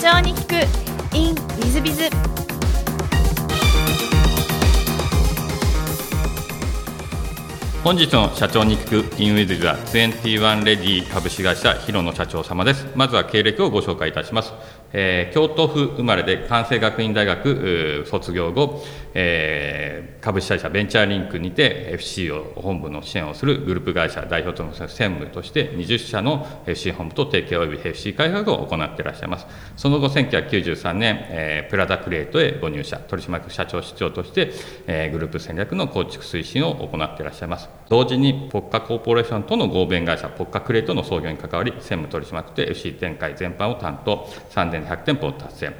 [0.00, 0.54] 長に聞く
[1.14, 2.04] in ウィズビズ。
[7.84, 12.86] 本日の社長に聞くインウィズは21レディ株式会社広野社長様です。
[12.94, 14.54] まずは経歴をご紹介いたします。
[14.92, 18.82] えー、京都府生まれで関西学院大学卒業後、
[19.14, 29.46] えー、株式会社ベンチャーリンクにて FC を本部の支援をするグループ会社代表との専務として20社の FC 本部と提携及び FC 開発を行っていらっしゃいます。
[29.76, 32.98] その後1993年、えー、プラダクリエイトへご入社。
[32.98, 34.52] 取締役社長室長として、
[34.86, 37.79] えー、グループ戦略の構築推進を行っていらっしゃいます。
[37.90, 45.72] 同時にポッカコーポレーションとの合弁会社ポッカクリエイトの創業に関わり専務取締役で FC 展開全般を担当3年100店舗を達成、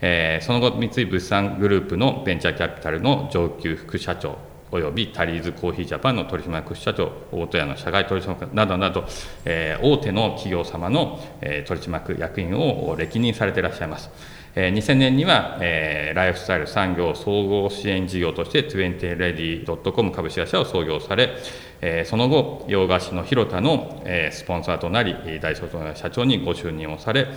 [0.00, 4.38] えー、その後三井物産グループのベンチャーキャピタルの上級副社長
[4.72, 9.04] およびタリーズコーヒージャパンの取締役社長、大戸屋の社外取締役などなど、
[9.44, 14.10] えー、大手の企業様の、えー、取締役役員を歴任されていらっしゃいます。
[14.54, 21.36] 2000年には、ライフスタイル産業総合支援事業として20レディ .com 株式会社を創業され、
[22.04, 27.28] その後、洋菓子の広田の、スポンサーとなり、大卒の社長にご就任をされ、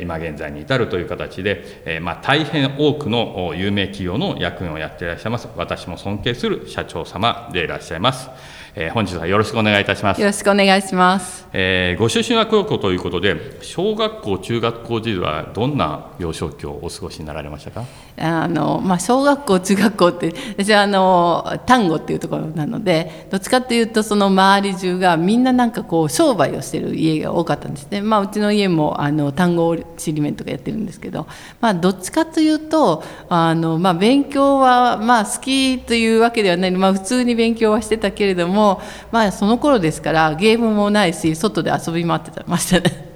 [0.00, 8.28] 今現在に至るという形で、大変多くの有名企業の役員をやっていらっしゃいます、私も尊敬する社長様でいらっしゃいます。
[8.74, 10.20] えー、本日はよろしくお願いいたします。
[10.22, 11.46] よろしくお願いします。
[11.52, 17.84] えー、ご出身は高校ということで、小学校、中学校時代はどんな幼少期をお過ごしになられましたか？
[18.16, 28.00] あの、まあ、小学校、中学校って、私はあの単語っていうところなので、どっちかっていうと、その周り中がみんななんかこう商売をしてる家が多かったんですね。
[28.00, 31.26] まあ、うちの家もあの単語ちりめんとかやってるんですけど、
[31.60, 38.61] まあ、どっちかというと、あのまあ勉強はまあ好きというわけではない、まあ普通に勉強はしてたけれども。
[38.62, 43.12] もまあその頃ですからゲームもないし外で遊び回ってましたね。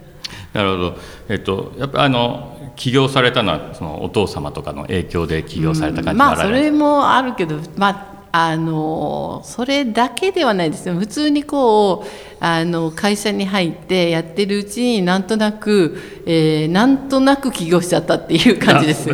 [0.52, 0.96] なるほど、
[1.28, 10.94] えっと、やっぱあの起業されたのはそのお父様とかの影響で起業された感じまあそれもあるけど、まああのそれだけではないですよ。
[10.94, 12.04] 普通にこ
[12.35, 19.06] うあの会社に入ってやってるうちになんとなく、えー、なんとなく起業しちゃったっていう感じです。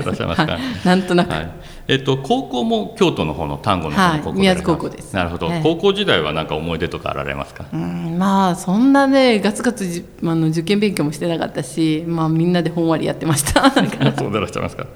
[0.85, 1.51] なんとなく、はい。
[1.89, 5.15] えっと、高校も京都の方の丹後の方の高校、はい、宮津高校です。
[5.15, 7.67] なるほど、高校時代は何か思い出とかあられますか？
[7.73, 13.69] うんまあそんなねガツガツじあの受験勉強もしてなかったし、まあ、みんなでほんわりやってました。
[13.73, 13.97] そうで
[14.39, 14.87] いらっしゃいますか？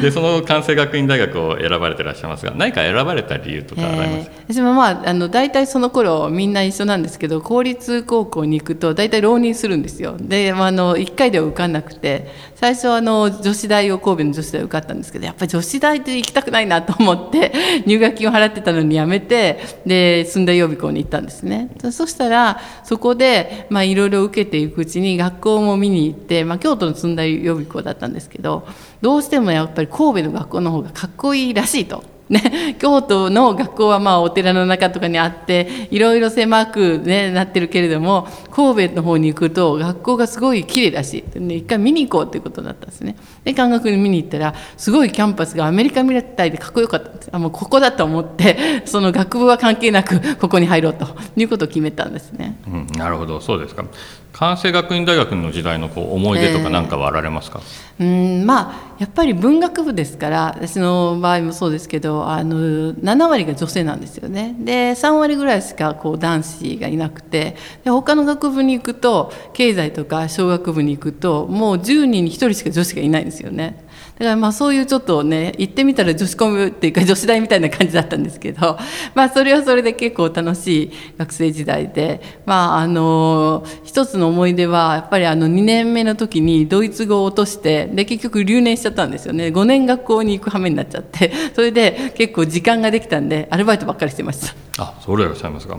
[0.00, 4.30] でその関西学院大学を選ばれていらっしゃいますが何か選ばれた理由とかあられます？
[4.30, 7.69] か、えー、私もまああの大体その頃みんな一緒なんですけど公立
[8.04, 17.52] 高校に行くと大体浪人するんですよで、あ、の1回では受かんなくて最初あの女子大を神戸の女子大受かったんですけどやっぱり女子大って行きたくないなと思って
[17.86, 28.66] 入学金を払ってたのにやめてで駿台予備校に行ったんですねそしたらそこでいろいろ受けていくうちに学校も見に行って、まあ、京都の駿台予備校だったんですけど
[29.00, 32.19] どうしてもやっぱり神戸の学校の方がかっこいいらしいと。
[32.30, 43.16] ね、 京都の学校はまあお寺の中とかにあっていろいろ狭く、ね、なってるけれども神戸の方に行くと学校がすごい綺麗だしで一回見に行こうっていうことだったんですね。
[43.42, 47.30] で感学に見に行ったらすごいキャンパスがアメリカみたいでかっこよかったんです。
[47.32, 53.40] あもうここだと思って その学部は関係なくここに入ろうということを決めたんですね、うん、なるほど。
[53.40, 53.84] そうですか。
[54.32, 57.60] 関西学院大学の時代のこう思い出とか何かはあられますか、
[57.98, 73.88] えー、うんまあやっぱり文学部ですから私の場合もそうですけどあの7割が女性なんですよねで3割ぐらいしかこう男子がいなくてで他の学部に行くと経済とか小学部に行くともう10人に1人しか女子がいないんですよね。
[74.18, 78.78] だからまあそういうちょっとね行ってみたら女子コミっていうか女子大みたいな感じだったんですけど、
[79.14, 89.46] まあ、それはそれで結構楽しい学生時代で、まあ、あの一つの思い出はやっぱりあの2年目の時にドイツ語を落としてで結局留年しちゃったんですよね。
[89.48, 91.32] 5年学校に行く羽目になっちゃって。
[91.54, 94.40] それで結構時間ができたんでアルバイトばっかりしてまし
[94.76, 94.82] た。
[94.82, 95.78] あそれいらっしゃいますか？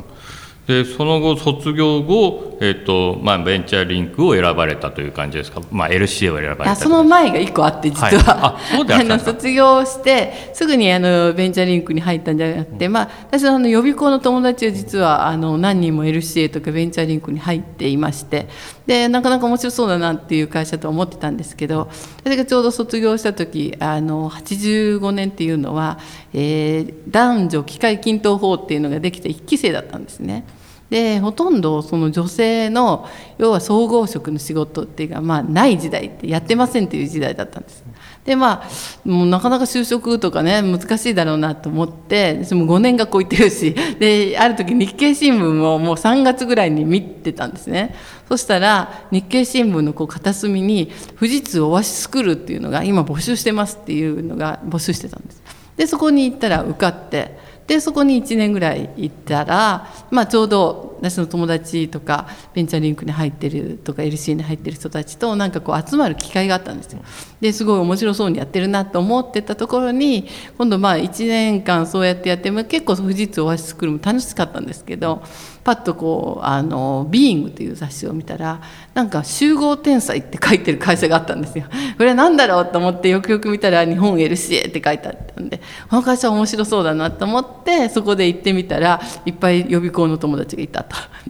[0.68, 18.48] でその後卒業後、えーとまあ、ベンチャーリンクを選ばれたという感じですか、まあ、LCA を選ばれたその前が1個あって実は、はい、あ の卒業してすぐにあのベンチャーリンクに入ったんじゃなくて、まあ、私はあの予備校の友達は実はあの何人も LCA とかベンチャーリンクに入っていまして
[18.86, 21.90] でなかなか面白そうだなっていう会社と思ってたんですけど
[22.24, 26.00] 私がちょうど卒業した時あの85年っていうのは、
[26.34, 30.46] えー、男女機械均等法っていうのができた1期生だったんですね。
[30.92, 33.08] でほとんどその女性の
[33.38, 37.82] 要は総合職の仕事っていうか、まあ、ない時代ってやってませんっていう時代だったんです。
[38.26, 38.70] でまあ
[39.06, 47.96] もうなかなか就職とかね難しいだろうなと思って私も5年学校行ってるしである時日経新聞をもう3月ぐらいに見てたんですね。
[48.28, 55.42] そしたら日経新聞のこう片隅に「富士通オアシスクール」っていうのが今募集してますっていうのが募集してたんです。
[55.78, 57.40] でそこに行ったら受かって
[57.72, 67.02] でそこに1年ぐらい行ったら、まあ、ちょうど私の友達とかベンチャーリンクに入ってるとか LC に入ってる人たちとなんかこう集まる機会があったんですよ。
[67.42, 70.28] ですごい面白そうにやってるなと思ってたところに
[70.58, 75.24] 今度まあ1年間そうやってやって結構富士通オアシスクールも楽しかったんですけど
[75.64, 78.62] パッとこうあの「ビーイングという雑誌を見たら
[78.94, 81.66] なんか「集合天才」って書いてる会社があったんですよ。
[81.98, 90.84] これは何だろうと思ってよくよく見たら「日本 LCA」って書いてあったんでこの会社面白そうだなと思ってそこで行ってみたらいっぱい予備校の友達がいた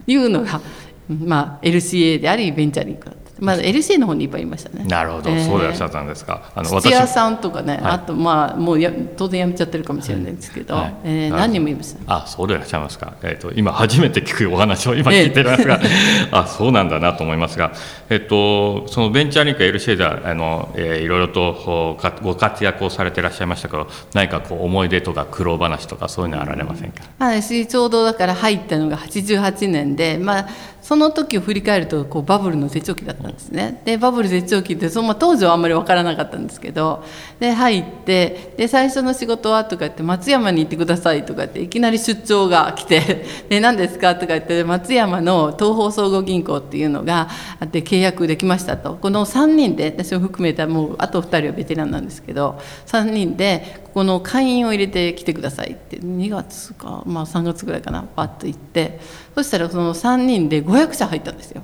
[0.06, 0.60] いうのが、
[1.08, 3.21] まあ、LCA でありベンチャーリンクだ。
[3.42, 4.84] まあ、LC の方にいっぱいいましたね。
[4.84, 6.52] なるほど、えー、そうでいらっしゃったんですか？
[6.54, 12.22] あの土屋さんとかね、はい、あとまあもうや当然やめちゃってるかもしれないんですけど、はい、えー、何人もいました。
[12.22, 13.14] あ、そうでいらっしゃいますか。
[13.22, 17.72] えっ、ー、と今初めて聞くお話を今聞いてるんですが、えー、 あ、そうなんだなと思いますが、
[18.08, 27.02] えっ、とそのベンチャーリンク LC ではあの、えー、いろいろとご活躍をされていらっしゃいましたけど、何かこう思い出とか苦労話とかそういうのはあられませんか？
[27.18, 30.48] まあ、私ちょうどだから入ったのが88年で、まあ
[30.82, 33.80] その時を振り返るとこうバブルの絶頂期だったんですね。
[33.84, 37.04] でバブル絶頂期ってその、まあ、当時はあんまり分からなかったんですけど
[37.38, 47.28] で入ってで最初の仕事はとか言って松山に行ってくださいとかっていきなり出張が来て で何ですかとか言って松山の東方総合銀行っていうのが
[47.60, 48.98] あって契約できましたと。
[49.00, 55.98] この3人で私を含めたもうあと2人はベテランなんですけど3人でこの会員を入れてきてくださいって。
[55.98, 58.02] 2月か、まあ、3月ぐらいかな。
[58.02, 59.00] パッと行って。
[59.34, 61.62] そしたらその3人で500社入ったんですよ。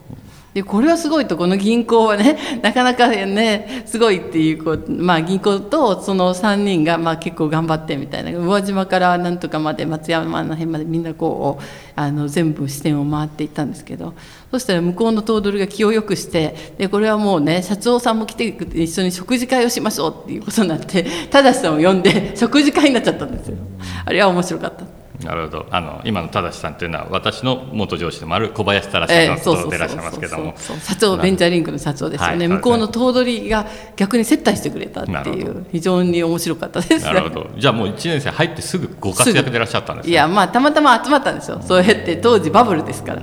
[0.54, 11.62] でこれはすごいとこの銀行はね なかなかねすごいっていうこう、まあ、銀行とその3人がまあ結構頑張ってみたいな宇和島からなんとかまで松山の辺までみんなこう
[11.96, 14.14] あの全部支店を回っていったんですけど
[14.50, 23.56] そしたら向こうの頭取が気をよくしてでこれはもうね社長さんも来て一緒に食事会をしましょうっていうことになって正さんを呼んで食事会になっちゃったんですよ。
[24.04, 24.97] あれは面白かった。
[25.24, 25.66] なるほど。
[25.70, 30.54] あの今の正さんというのは私の元上司でもある小林忠さんのことでいらっしゃいますけども。
[30.56, 33.66] 社長ベンチャーリンクの社長ですよね、はい、向こうの頭取が
[33.96, 37.50] 逆に接待してくれたっていう非常に面白かったです、なるほど。
[37.56, 41.60] じゃあもう1年生入ってすぐご活躍でいらっしゃったんです、ね、いやまあたまたま集まったんですよ。
[41.62, 43.22] そうやって当時バブルですから。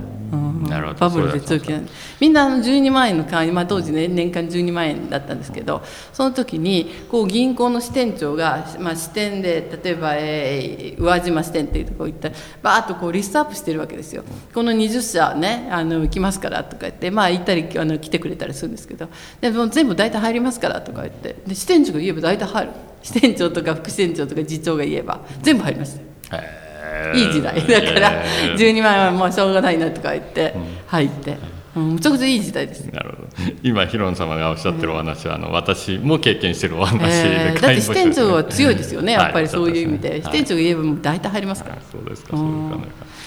[0.66, 1.00] なるほど。
[1.00, 1.90] バブル絶頂期なんで
[2.20, 5.82] みんなあの12万円の会員、まあ、当時、ね、年間12万円だったんですけど
[6.12, 14.24] その時にこう銀行の支店長が、まあ、支店で例えば、えー、宇和島支店っていうところ行ったらバーッとこうリストアップしてるわけですよ。
[14.54, 19.08] この20社ねあの行きますからとか言ってまあ行ったりあの来てくれたりするんですけど。
[19.40, 21.36] でも全部大体入りますからとか言って。
[21.46, 22.72] で支店長が言えば大体入る。
[23.02, 25.96] 支店長とか副支店長とか次長が言えば全部入りまし
[26.28, 26.38] た。
[26.38, 26.65] い
[27.14, 28.24] い時代だから
[28.56, 30.54] 12万円はもうしょうがないなとか言って
[30.86, 31.56] 入って。
[31.76, 33.28] うん、むちゃくちゃいい時代です、なるほど
[33.62, 42.78] 今ヒロン様がおっしゃってるお話は、あの私も経験してるお話で、えー、だって支店長は強いですよね、やっぱりそういう意味で、はい、支店長が言えばもう大体入りますから、そうですかそういうか。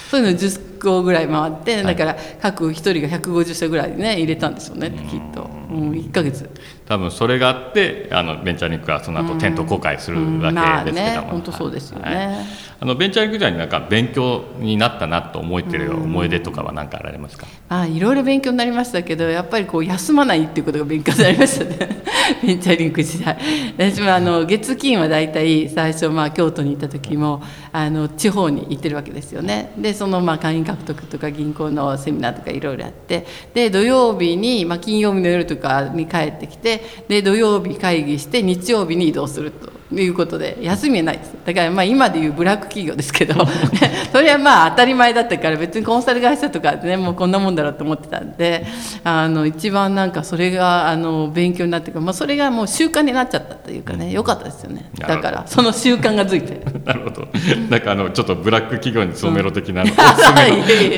[0.09, 0.37] そういうの
[0.79, 6.49] 10個ぐらい回って、だから各一人が150社ぐらいね入れたんでしょうねきっと、うん、1か月。
[6.89, 10.51] 多分それがあってあのベンチャーリンクはその後店頭公開するわ
[10.83, 12.45] けですけども、本当そうですよね、はい、
[12.79, 21.77] あのベンチャーリンク時代になんか勉強になったなと思えてる思い出とかは何かあられますか、あいろいろ勉強になりましたけどやっぱりこう休まないっていうことが勉強になりましたね。
[22.43, 23.37] ベンチャーリンク時代。
[23.77, 29.73] 私もあの月金は大体最初まあ京都に行った時もあの地方に行ってるわけですよね。
[29.77, 39.78] でそのまあ会員獲得とか銀行のセミナーとかいろいろあってで土曜日に、まあ、金曜日の夜とかに帰ってきてで土曜日会議して日曜日に移動すると。
[39.91, 41.33] いうことで休みはないです。
[41.45, 43.33] だからまあ今でいうブラック企業ですけど
[44.11, 48.67] それはまあ当たり前だったから別にコンサル会社とかねもうこんなもんだろうと思ってたんで
[49.03, 54.89] あの一番なんかそれがあの勉強になってか、まあ、それがもう習慣になっちゃったというかねよかったですよね。
[54.97, 56.59] だからその習慣がついて。
[56.85, 57.27] なるほど。
[57.69, 59.89] なんかあのちょっとブラック企業に勤めろ的な、うん、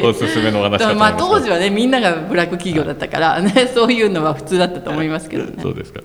[0.06, 5.54] おすすめのお話かまあ当時はねみんながブラック企業だったからねそういうのは普通だったと思いますけどね。
[5.62, 6.02] そうですか、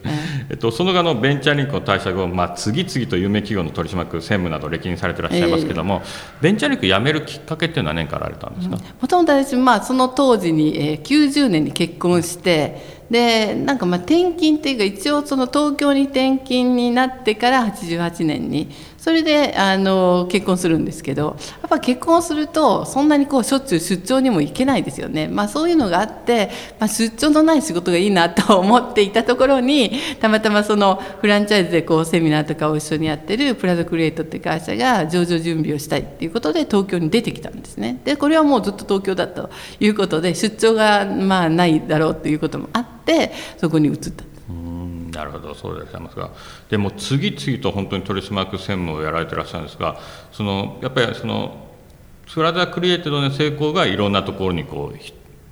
[0.48, 8.76] えっと、その後のベンチャーリンクの退社後、まあ、次々と有名企業の取締役専務など歴任されていらっしゃいますけども、えー、ベンチャーリンク辞めるきっかけっていうのは年からあれたんですか？
[9.00, 18.68] もともと私、まあ、その当時に、えー、90年に結婚してでなんかまあ転勤っていうか一応その東京に転勤になってから88年に
[19.06, 38.00] それであの結婚するんですけどやっぱ結婚するとそんなにこうしょっちゅう出張にも行けないですよね、まあ、そういうのがあって、まあ、出張のない仕事がいいなと思っていたところにたまたまそのフランチャイズでこうセミナーとかを一緒にやってるプラザクリエイトって会社が上場準備をしたいっていうことで東京に出てきたんですね。
[38.04, 44.36] でこれはもうずっと東京だということで出張がまあないだろうということもあってそこに移った。
[45.16, 46.30] なるほどそうでございますが。
[46.68, 49.99] でも次々と本当に取締役専務をやられてらっしゃるんですが
[50.32, 51.66] そのやっぱりその
[52.32, 54.99] プラザクリエイティドの成功がいろんなところにこう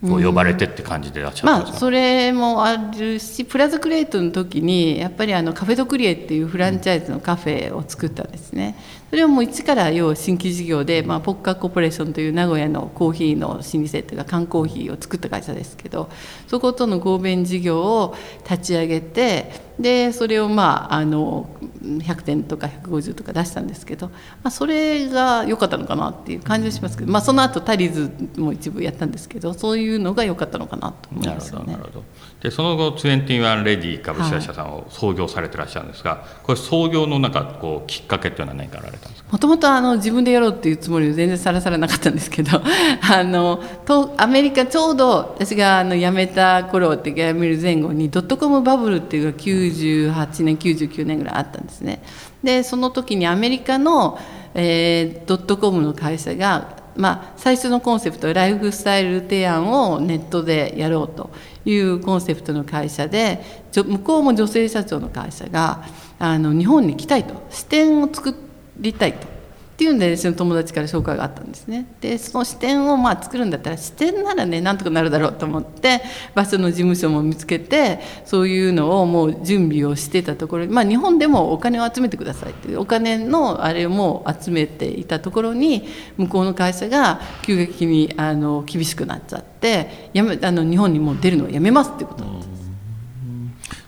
[0.07, 8.77] こう呼ばれてって感じでらっしゃるんですか、まあ、それもあるしプラザクリエイトの時にやっぱりあのカフェドクリエっていうフランチャイズのカフェを作ったんですね。
[9.15, 16.11] それをもう一から要新規事業で、まあ、ポッカコーポレーションという名古屋のコーヒーの老舗というか缶コーヒーを作った会社ですけど
[16.49, 21.49] そことの合弁事業を立ち上げてでそれをまああの
[21.83, 31.73] 100点とか150とか出したんですけど、まあ、それが良かったのかなっていう感じはしますけど、まあ、その後タリーズも一部やったんですけどそういうのが良かったのかなと思いますよね。
[31.73, 32.05] なるほど
[32.41, 39.33] でその後21レディ株式会社さんを創業されてらっしゃるんですが、はい、これ創業のなんかこうきっかけっていうのは何かあられたんですか？
[39.33, 52.03] もともとあの自分でやろうっていうつもりは全然さらさらなかったんですけど あのとアメリカちょうど私があの辞めた頃って辞める前後にドットコムバブルっていうのが98年99年ぐらいあったんですね。
[52.43, 54.19] でその時にアメリカの、
[54.55, 61.31] えー、ドットコムの会社がまあ、最初のコンセプトライフスタイル提案をネットでやろうと
[61.65, 63.41] いうコンセプトの会社で
[63.75, 65.83] 向こうも女性社長の会社が
[66.19, 68.31] あの日本に来たいと支店を作
[68.79, 69.35] りたいと
[69.75, 76.01] っていうんで私の友達から紹介があったんですねでその支店をまあ作るんだったら支店ならねなんとかなるだろうと思って
[76.33, 85.85] 場所の事務所も見つけてそういうのをもう準備をしてたところまあ日本でもお金を集めてくださいっていうお金のあれも集めていたところに
[86.19, 92.44] 向こうの会社が急激にあの厳しくなっちゃってやめあの日本にもう出るのをやめますってことなんです。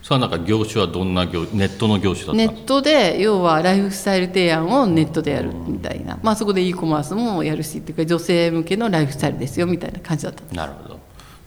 [0.06, 2.36] それはなんか業種はどんな業ネットの業種だった？
[2.36, 10.54] ネットで要はライフスタイル提案をネットでやるみたいな、まあ、そこで e コマースもやるしっていうか女性向けのライフスタイルですよみたいな感じだった。
[10.54, 11.00] なるほど。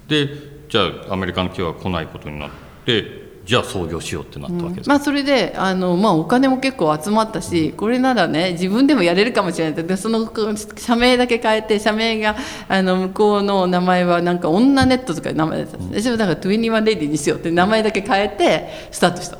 [0.09, 0.27] で
[0.67, 2.49] じゃあアメリカの企業が来ないことになっ
[2.85, 9.83] てじゃあ創業しようってなったわけです、うん、まあ、それであの、まあ、お金も結構集まったしこれならね自分でもやれるかもしれない。
[9.83, 10.29] でその
[10.77, 12.35] 社名だけ変えて社名が
[12.67, 15.89] あの向こうの名前はなんか女ネットとか名前だったん。
[15.89, 19.37] です、うん、だから21レディにしようって名前だけ変えてスタートした。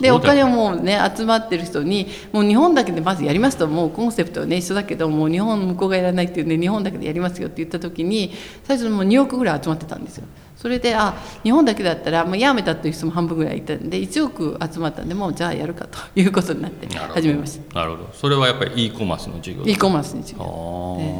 [0.00, 8.32] でお金をもうね集まってる人にもう日本だけでまずやりますともうコンセプトはね一緒だけどもう日本向こうがやらないっていうんで日本だけでやりますよって言った時に
[8.64, 10.26] 最初もう2億ぐらい集まってたんですよ。
[10.64, 17.80] それであ日本だけだったらもうやめたっていう人も半分ぐらいいたんで1億集まったんでもうじゃあやるかということになって始めました。
[17.80, 18.08] なるほど。
[18.14, 20.40] それはやっぱり e コマースの事業 e コマースの事業。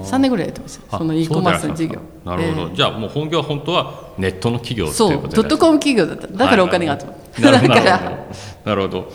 [0.07, 0.97] 3年ぐらいやってました。
[0.97, 2.01] その e コマースの事業。
[2.25, 6.27] なるほど、えー、じゃあもう本業は本当はネットの企業そうドットコム企業だった。
[6.27, 7.85] だからお金が集まった、はい、なるほど。
[8.65, 9.13] なるほど。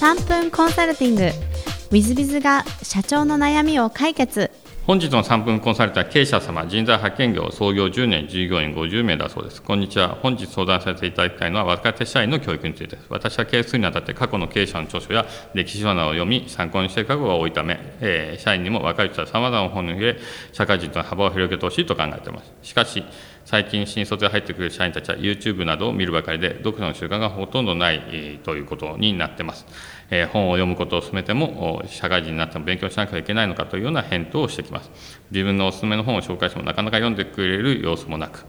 [0.00, 1.51] 3分コンサルティング
[1.92, 4.50] ウィズビズが社長の悩みを解決。
[4.86, 9.60] 本日の3分コンサルタ経営者様人材派遣業創業10年従業員50名だそうです。
[9.62, 10.16] こんにちは。
[10.22, 13.06] 本日相談させていただきたいのは若手社員の教育についてです。
[13.10, 20.18] 私は経営するにあたって過去の経営者の著書や歴史書などを読み参考にしている過去が多いため、えー、社員にも若い人はさまざまな本に触れ
[20.52, 22.50] 社会人との幅を広げてほしいと考えています。
[22.62, 23.04] しかし
[23.44, 29.66] 最近新卒で入ってくる社員たちは YouTube などを見るばかりで読書の習慣がほとんどない、ということになっています。
[30.14, 34.90] え本を読むことを進めても社会人になっても勉強しなきゃいけないのかというような返答をしてきます。
[35.30, 38.44] 自分のおすすめの本を紹介してもなかなか読んでくれる様子もなく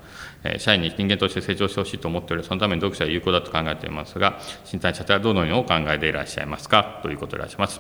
[0.57, 6.99] 社員に人間として成長してほしいと思っておりそのために読者は有効だと考えていますが新谷社長はどのようにお考えでいらっしゃいますか？
[7.01, 7.79] ということでいらっしゃいます、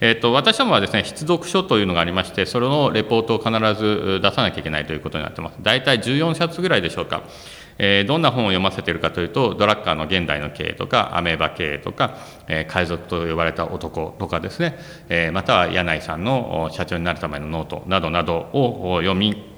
[0.00, 3.50] えーと、私どもはですね必読書というのがありましてそれのレポートを必
[3.80, 5.56] ず出さなきゃいけないということになってます。
[5.60, 7.24] 大体14冊ぐらいでしょうか。
[7.78, 14.78] えー、どんな本を読ませているかというとドラッカーの現代の経営とかアメーバ経営とか、えー、海賊と呼ばれた男とかですね、
[15.08, 19.53] えー、または柳井さんの社長になるためのノートなどなどを読み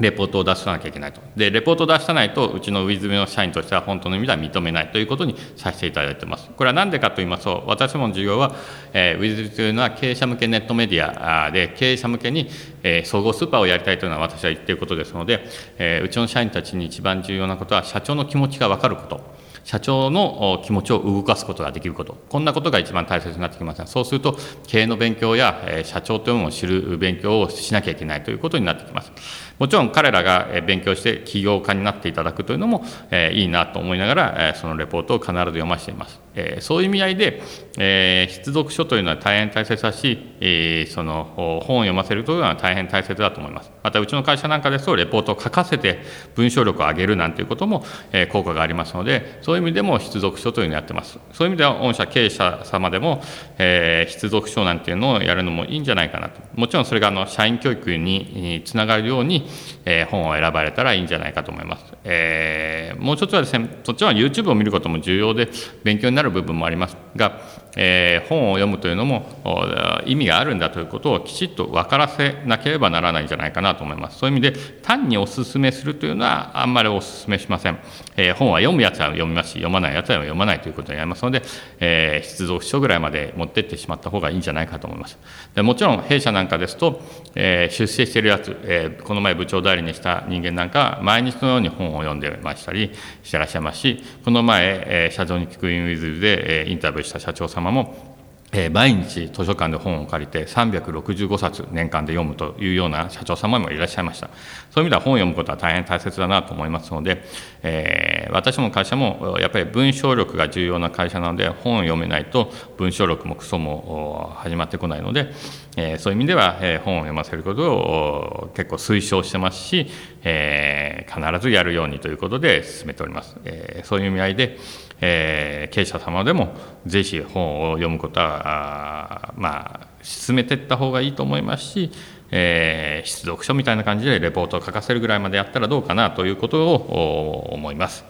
[0.00, 1.20] レポートを出さなきゃいけないと。
[1.36, 6.48] で、レポートを出さないと、うちのウィズメの社員としては本当の意味では認めないということにさせていただいています。
[6.56, 8.54] これは何でかと言いますと、私もの事業は、
[8.92, 12.48] えー、ウィズメというのは経営者向けネットメディアで、経営者向けに、
[12.82, 15.44] えー、総合スーパーをやりたいというのは私は言っていることですので、
[15.78, 19.48] えー、うちの社員たちに一番重要なことは、社長の気持ちが分かること。
[19.68, 29.12] 社長の気持ちを動かすことができること、こんなことが一番大切になってきますそうすると、経営の勉強や社長というものを知る勉強をしなきゃいけないということになってきます。
[29.58, 36.20] もちろん彼らが勉強して起業家になっていただくというのも、えいいなと思いながら、えそのレポートを必ず読ませています。
[36.38, 37.42] えそういう意味合いで、
[37.80, 43.70] え必読書というのは大変大切だし、えその本を読ませるというのは大変大切だと思います。
[43.82, 46.00] またうちの会社なんかですとレポートを書かせて
[46.34, 51.18] 文章力を上げるなんていうことも、え効果がありますのでそういう意味でも必読書というのをやってます。
[51.32, 53.22] そういう意味では御社経営者様でも、
[53.58, 56.40] え必読書なんていうのをやるのもいいんじゃないかなと。
[56.54, 59.48] もちろんそれがあの社員教育につながるように、
[59.84, 61.84] え本を選ばれたらいいんじゃないかと思います。
[62.04, 65.48] え、もう一つはですね、そっちは YouTube を見ることも重要で
[65.84, 67.40] 勉強になる部分もありますが、
[67.80, 74.18] えー、本を読むというのも意味があるんだということをきちっと分からせなければならないんじゃないかなと思います。
[74.18, 77.78] そういう意味で単にお勧めするというのはあんまりお勧めしません。
[78.16, 81.42] えー、本は読むやつは読みますし、読まないやつは読まないということになりますので、
[81.78, 85.16] えー、出読書ぐらいまで持ってってしまった方がいいんじゃないかと思います。
[85.54, 87.00] でもちろん弊社なんかですと、
[87.36, 92.90] えー、出世してるやつ、えー、この前部長代理にした人間なんか毎日のように本を読んでましたり
[93.22, 98.08] してらっしゃいますし、この前、えー、社長に聞くインウィズで、えー、インタビューした社長様も
[98.50, 104.30] えー、毎日図書館で本を借りて365冊年間で読むというような社長様もいらっしゃいました。
[104.70, 107.22] そういう意味では本を読むことは大変大切だなと思いますので、
[107.62, 115.30] えー、私も会社もやっぱり文章力が重要な会社なので本を読めないと文章力もクソも始まってこないので、
[115.76, 119.88] えー、そういう意味では、え本を読ませることを結構推奨してますし、
[120.24, 124.58] え必ずやるようにということで進めております、えそういう意味合いで
[125.00, 126.54] えー、経営者様でも
[126.86, 131.90] ぜひ本を読むことはまあ進めていった方がいいと思いますし、
[132.30, 138.04] えー、出読書みたいな感じでレポートを書かせるぐらいまでやったらどうかなということを思います。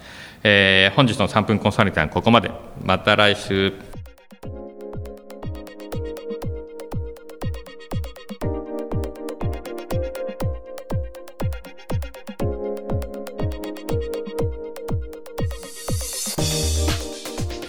[0.45, 2.51] えー、本日の3分コンサルティングはここまで。
[2.83, 3.88] また来週。